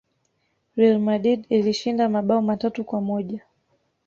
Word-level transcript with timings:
real 0.75 0.99
madrid 1.09 1.45
ilishinda 1.49 2.09
mabao 2.09 2.41
matatu 2.41 2.83
kwa 2.83 3.01
moja 3.01 3.45